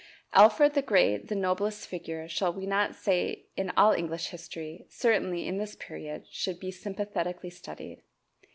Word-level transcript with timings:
Alfred 0.33 0.73
the 0.73 0.81
Great, 0.81 1.27
the 1.27 1.35
noblest 1.35 1.87
figure, 1.87 2.27
shall 2.27 2.51
we 2.51 2.65
not 2.65 2.95
say 2.95 3.45
in 3.55 3.69
all 3.77 3.91
English 3.93 4.29
history 4.29 4.87
certainly 4.89 5.45
in 5.45 5.59
this 5.59 5.75
period, 5.75 6.25
should 6.31 6.59
be 6.59 6.71
sympathetically 6.71 7.51
studied. 7.51 8.01